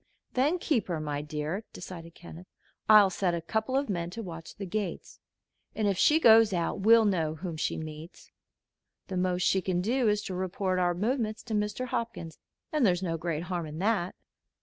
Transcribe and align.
"Then 0.33 0.57
keep 0.57 0.87
her, 0.87 0.99
my 0.99 1.21
dear," 1.21 1.63
decided 1.73 2.15
Kenneth. 2.15 2.47
"I'll 2.89 3.11
set 3.11 3.35
a 3.35 3.39
couple 3.41 3.77
of 3.77 3.87
men 3.87 4.09
to 4.09 4.23
watch 4.23 4.55
the 4.55 4.65
gates, 4.65 5.19
and 5.75 5.87
if 5.87 5.95
she 5.95 6.19
goes 6.19 6.53
out 6.53 6.79
we'll 6.79 7.05
know 7.05 7.35
whom 7.35 7.55
she 7.55 7.77
meets. 7.77 8.31
The 9.09 9.17
most 9.17 9.43
she 9.43 9.61
can 9.61 9.79
do 9.79 10.09
is 10.09 10.23
to 10.23 10.33
report 10.33 10.79
our 10.79 10.95
movements 10.95 11.43
to 11.43 11.53
Mr. 11.53 11.85
Hopkins, 11.85 12.39
and 12.71 12.83
there's 12.83 13.03
no 13.03 13.15
great 13.15 13.43
harm 13.43 13.67
in 13.67 13.77
that." 13.77 14.15